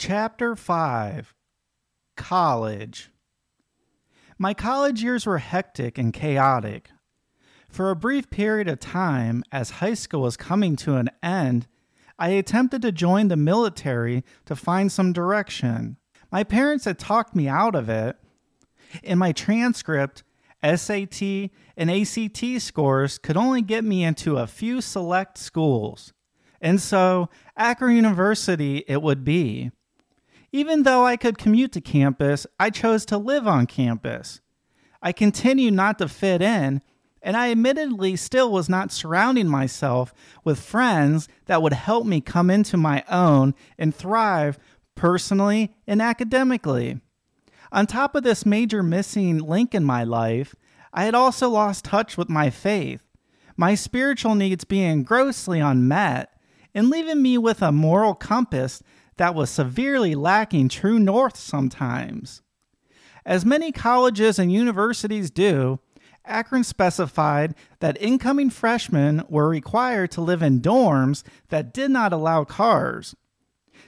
[0.00, 1.34] Chapter 5
[2.16, 3.10] College
[4.38, 6.90] My college years were hectic and chaotic.
[7.68, 11.66] For a brief period of time, as high school was coming to an end,
[12.16, 15.96] I attempted to join the military to find some direction.
[16.30, 18.16] My parents had talked me out of it.
[19.02, 20.22] In my transcript,
[20.62, 21.20] SAT
[21.76, 26.12] and ACT scores could only get me into a few select schools.
[26.60, 29.72] And so, Akron University it would be.
[30.52, 34.40] Even though I could commute to campus, I chose to live on campus.
[35.02, 36.82] I continued not to fit in,
[37.20, 40.14] and I admittedly still was not surrounding myself
[40.44, 44.58] with friends that would help me come into my own and thrive
[44.94, 47.00] personally and academically.
[47.70, 50.54] On top of this major missing link in my life,
[50.92, 53.02] I had also lost touch with my faith,
[53.56, 56.32] my spiritual needs being grossly unmet,
[56.74, 58.82] and leaving me with a moral compass
[59.18, 62.42] that was severely lacking true north sometimes.
[63.26, 65.80] As many colleges and universities do,
[66.24, 72.44] Akron specified that incoming freshmen were required to live in dorms that did not allow
[72.44, 73.14] cars.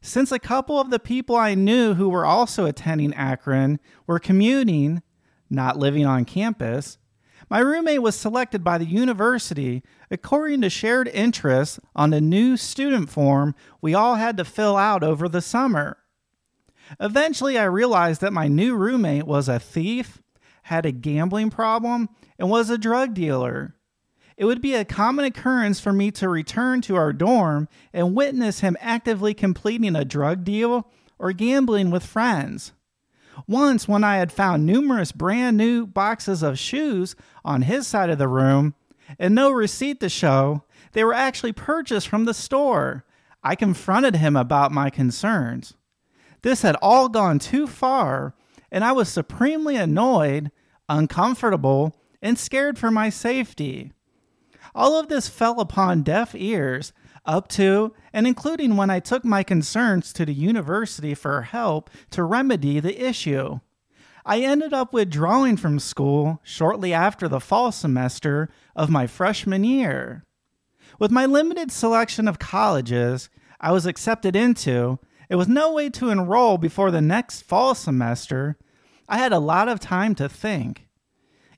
[0.00, 5.02] Since a couple of the people I knew who were also attending Akron were commuting,
[5.50, 6.98] not living on campus,
[7.48, 13.08] my roommate was selected by the university according to shared interests on the new student
[13.08, 15.98] form we all had to fill out over the summer.
[17.00, 20.22] Eventually, I realized that my new roommate was a thief,
[20.62, 23.74] had a gambling problem, and was a drug dealer.
[24.36, 28.60] It would be a common occurrence for me to return to our dorm and witness
[28.60, 30.88] him actively completing a drug deal
[31.18, 32.72] or gambling with friends.
[33.46, 38.18] Once, when I had found numerous brand new boxes of shoes on his side of
[38.18, 38.74] the room
[39.18, 43.04] and no receipt to show, they were actually purchased from the store.
[43.42, 45.74] I confronted him about my concerns.
[46.42, 48.34] This had all gone too far,
[48.70, 50.50] and I was supremely annoyed,
[50.88, 53.92] uncomfortable, and scared for my safety.
[54.74, 56.92] All of this fell upon deaf ears,
[57.26, 62.22] up to and including when I took my concerns to the university for help to
[62.22, 63.60] remedy the issue.
[64.24, 70.24] I ended up withdrawing from school shortly after the fall semester of my freshman year.
[70.98, 73.28] With my limited selection of colleges
[73.60, 74.98] I was accepted into,
[75.28, 78.56] it was no way to enroll before the next fall semester.
[79.08, 80.85] I had a lot of time to think.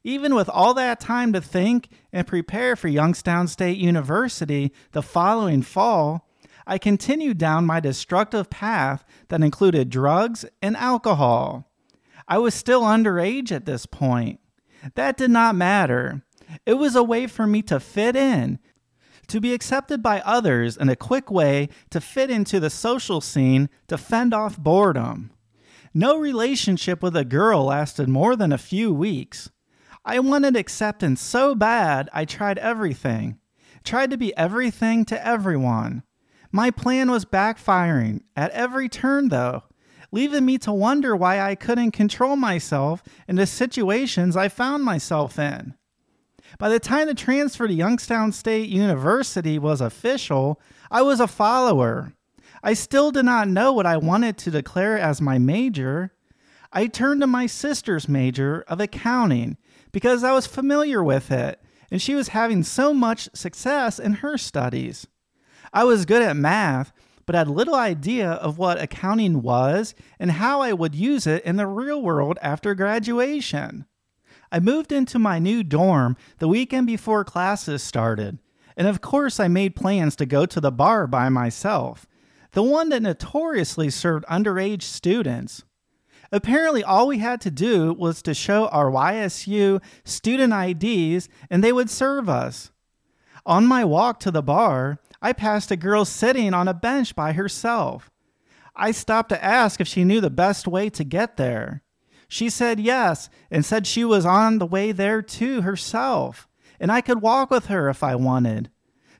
[0.08, 5.60] Even with all that time to think and prepare for Youngstown State University the following
[5.60, 6.26] fall,
[6.66, 11.70] I continued down my destructive path that included drugs and alcohol.
[12.26, 14.40] I was still underage at this point.
[14.94, 16.22] That did not matter.
[16.64, 18.60] It was a way for me to fit in,
[19.26, 23.68] to be accepted by others, and a quick way to fit into the social scene
[23.88, 25.32] to fend off boredom.
[25.92, 29.50] No relationship with a girl lasted more than a few weeks.
[30.08, 33.38] I wanted acceptance so bad, I tried everything.
[33.84, 36.02] Tried to be everything to everyone.
[36.50, 39.64] My plan was backfiring at every turn, though,
[40.10, 45.38] leaving me to wonder why I couldn't control myself in the situations I found myself
[45.38, 45.74] in.
[46.58, 50.58] By the time the transfer to Youngstown State University was official,
[50.90, 52.14] I was a follower.
[52.62, 56.14] I still did not know what I wanted to declare as my major.
[56.72, 59.56] I turned to my sister's major of accounting
[59.90, 64.36] because I was familiar with it, and she was having so much success in her
[64.36, 65.06] studies.
[65.72, 66.92] I was good at math,
[67.24, 71.56] but had little idea of what accounting was and how I would use it in
[71.56, 73.86] the real world after graduation.
[74.50, 78.38] I moved into my new dorm the weekend before classes started,
[78.76, 82.06] and of course, I made plans to go to the bar by myself,
[82.52, 85.64] the one that notoriously served underage students.
[86.30, 91.72] Apparently, all we had to do was to show our YSU student IDs and they
[91.72, 92.70] would serve us.
[93.46, 97.32] On my walk to the bar, I passed a girl sitting on a bench by
[97.32, 98.10] herself.
[98.76, 101.82] I stopped to ask if she knew the best way to get there.
[102.28, 106.46] She said yes and said she was on the way there too herself,
[106.78, 108.70] and I could walk with her if I wanted.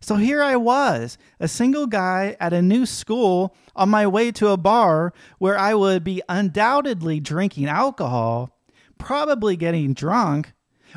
[0.01, 4.49] So here I was, a single guy at a new school on my way to
[4.49, 8.51] a bar where I would be undoubtedly drinking alcohol,
[8.97, 10.53] probably getting drunk,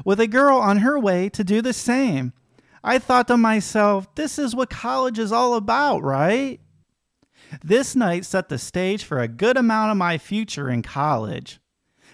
[0.06, 2.33] with a girl on her way to do the same.
[2.83, 6.59] I thought to myself, this is what college is all about, right?
[7.63, 11.59] This night set the stage for a good amount of my future in college.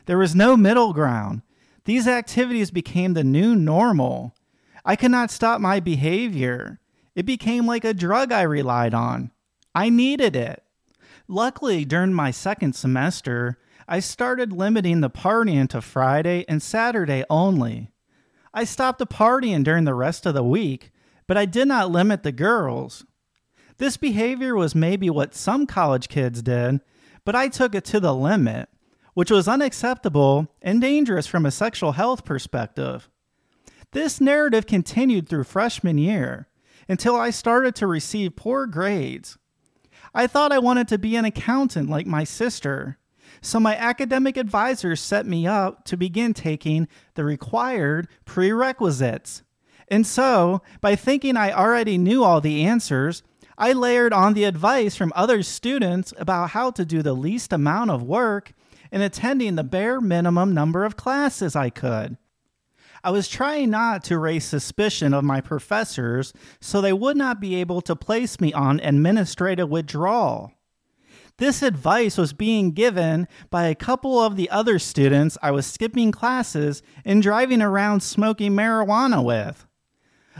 [0.05, 1.41] There was no middle ground.
[1.85, 4.33] These activities became the new normal.
[4.87, 6.79] I could not stop my behavior.
[7.13, 9.31] It became like a drug I relied on.
[9.75, 10.63] I needed it.
[11.27, 17.91] Luckily, during my second semester, I started limiting the partying to Friday and Saturday only.
[18.53, 20.91] I stopped the partying during the rest of the week,
[21.27, 23.05] but I did not limit the girls.
[23.79, 26.79] This behavior was maybe what some college kids did,
[27.25, 28.69] but I took it to the limit,
[29.15, 33.09] which was unacceptable and dangerous from a sexual health perspective.
[33.91, 36.47] This narrative continued through freshman year
[36.89, 39.37] until I started to receive poor grades.
[40.13, 42.97] I thought I wanted to be an accountant like my sister,
[43.41, 49.43] so my academic advisor set me up to begin taking the required prerequisites.
[49.87, 53.23] And so, by thinking I already knew all the answers,
[53.57, 57.91] I layered on the advice from other students about how to do the least amount
[57.91, 58.53] of work
[58.91, 62.17] and attending the bare minimum number of classes I could.
[63.03, 67.55] I was trying not to raise suspicion of my professors so they would not be
[67.55, 70.51] able to place me on administrative withdrawal.
[71.37, 76.11] This advice was being given by a couple of the other students I was skipping
[76.11, 79.67] classes and driving around smoking marijuana with.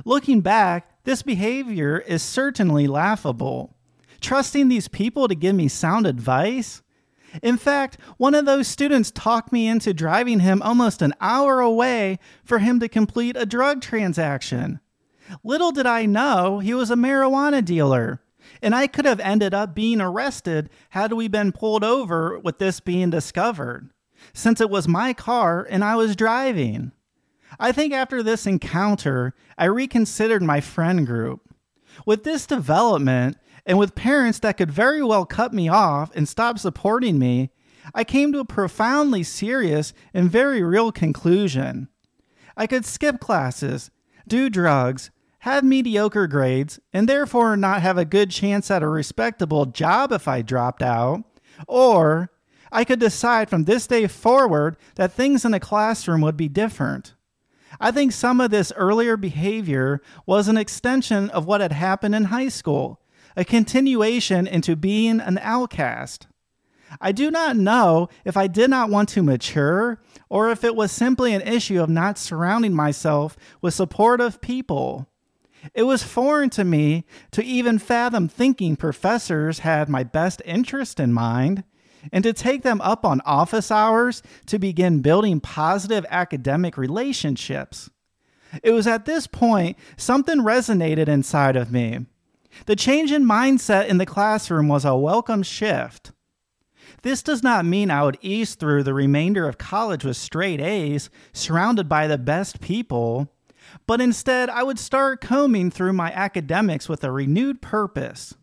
[0.06, 3.76] Looking back, this behavior is certainly laughable.
[4.22, 6.82] Trusting these people to give me sound advice?
[7.42, 12.20] In fact, one of those students talked me into driving him almost an hour away
[12.44, 14.80] for him to complete a drug transaction.
[15.44, 18.22] Little did I know he was a marijuana dealer
[18.62, 22.80] and I could have ended up being arrested had we been pulled over with this
[22.80, 23.90] being discovered,
[24.34, 26.92] since it was my car and I was driving.
[27.60, 31.42] I think after this encounter, I reconsidered my friend group.
[32.06, 33.38] With this development,
[33.68, 37.52] and with parents that could very well cut me off and stop supporting me,
[37.94, 41.90] I came to a profoundly serious and very real conclusion.
[42.56, 43.92] I could skip classes,
[44.26, 49.66] do drugs, have mediocre grades, and therefore not have a good chance at a respectable
[49.66, 51.24] job if I dropped out.
[51.68, 52.32] Or
[52.72, 57.16] I could decide from this day forward that things in the classroom would be different.
[57.80, 62.26] I think some of this earlier behavior was an extension of what had happened in
[62.26, 63.02] high school,
[63.38, 66.28] a continuation into being an outcast.
[67.00, 70.92] I do not know if I did not want to mature or if it was
[70.92, 75.08] simply an issue of not surrounding myself with supportive people.
[75.76, 81.14] It was foreign to me to even fathom thinking professors had my best interest in
[81.14, 81.64] mind
[82.12, 87.90] and to take them up on office hours to begin building positive academic relationships.
[88.64, 92.06] It was at this point something resonated inside of me.
[92.66, 96.12] The change in mindset in the classroom was a welcome shift.
[97.04, 101.10] This does not mean I would ease through the remainder of college with straight A's,
[101.34, 103.30] surrounded by the best people
[103.86, 108.36] but instead I would start combing through my academics with a renewed purpose.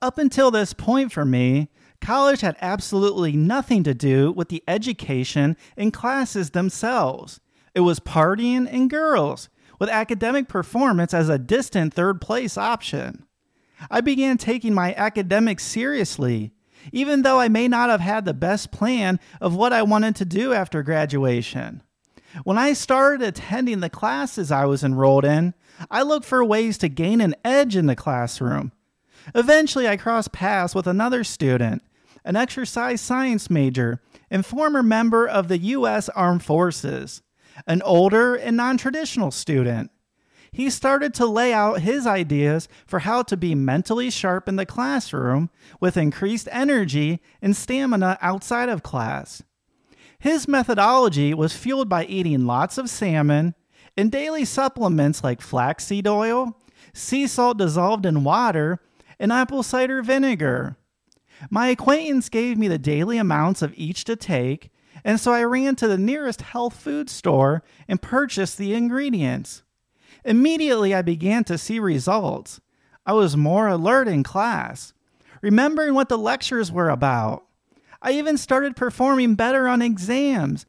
[0.00, 1.68] Up until this point for me,
[2.00, 7.40] college had absolutely nothing to do with the education and classes themselves.
[7.74, 13.26] It was partying and girls, with academic performance as a distant third place option.
[13.90, 16.52] I began taking my academics seriously,
[16.92, 20.24] even though I may not have had the best plan of what I wanted to
[20.24, 21.82] do after graduation.
[22.44, 25.54] When I started attending the classes I was enrolled in,
[25.90, 28.72] I looked for ways to gain an edge in the classroom.
[29.34, 31.82] Eventually, I crossed paths with another student,
[32.24, 36.08] an exercise science major and former member of the U.S.
[36.10, 37.22] Armed Forces,
[37.66, 39.90] an older and non traditional student.
[40.52, 44.64] He started to lay out his ideas for how to be mentally sharp in the
[44.64, 49.42] classroom with increased energy and stamina outside of class.
[50.18, 53.54] His methodology was fueled by eating lots of salmon
[53.96, 56.58] and daily supplements like flaxseed oil,
[56.92, 58.80] sea salt dissolved in water,
[59.18, 60.76] and apple cider vinegar.
[61.50, 64.70] My acquaintance gave me the daily amounts of each to take,
[65.06, 69.62] and so I ran to the nearest health food store and purchased the ingredients.
[70.24, 72.60] Immediately, I began to see results.
[73.06, 74.92] I was more alert in class,
[75.40, 77.44] remembering what the lectures were about.
[78.02, 80.66] I even started performing better on exams,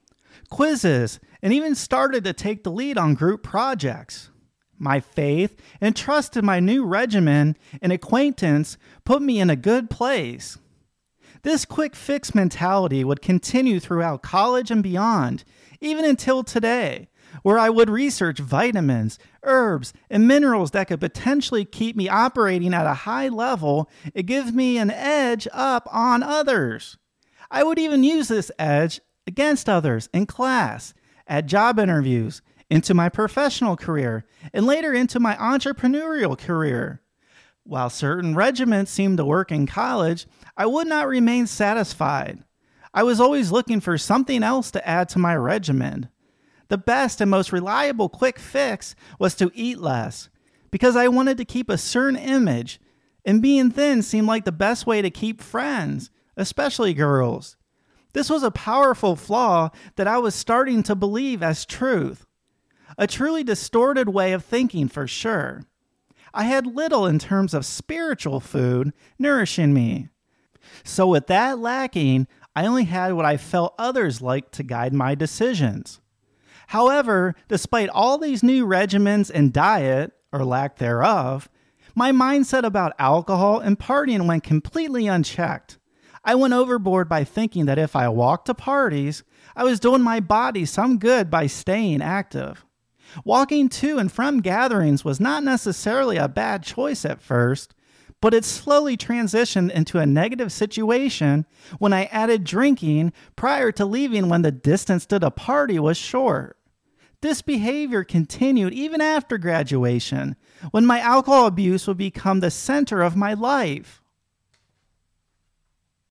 [0.51, 4.29] quizzes, and even started to take the lead on group projects.
[4.77, 9.89] My faith and trust in my new regimen and acquaintance put me in a good
[9.89, 10.59] place.
[11.43, 15.43] This quick fix mentality would continue throughout college and beyond,
[15.79, 17.09] even until today,
[17.43, 22.87] where I would research vitamins, herbs, and minerals that could potentially keep me operating at
[22.87, 26.97] a high level and give me an edge up on others.
[27.51, 30.93] I would even use this edge against others in class,
[31.27, 37.01] at job interviews, into my professional career, and later into my entrepreneurial career.
[37.67, 42.41] While certain regimens seemed to work in college, I would not remain satisfied.
[42.93, 46.07] I was always looking for something else to add to my regimen.
[46.69, 50.29] The best and most reliable quick fix was to eat less,
[50.71, 52.79] because I wanted to keep a certain image,
[53.25, 57.57] and being thin seemed like the best way to keep friends, especially girls.
[58.13, 62.25] This was a powerful flaw that I was starting to believe as truth.
[62.97, 65.65] A truly distorted way of thinking, for sure.
[66.33, 70.09] I had little in terms of spiritual food nourishing me.
[70.83, 75.15] So, with that lacking, I only had what I felt others liked to guide my
[75.15, 76.01] decisions.
[76.67, 81.49] However, despite all these new regimens and diet, or lack thereof,
[81.95, 85.79] my mindset about alcohol and partying went completely unchecked.
[86.23, 89.23] I went overboard by thinking that if I walked to parties,
[89.55, 92.65] I was doing my body some good by staying active.
[93.23, 97.73] Walking to and from gatherings was not necessarily a bad choice at first,
[98.21, 101.45] but it slowly transitioned into a negative situation
[101.79, 106.57] when I added drinking prior to leaving when the distance to the party was short.
[107.21, 110.35] This behavior continued even after graduation,
[110.71, 114.03] when my alcohol abuse would become the center of my life.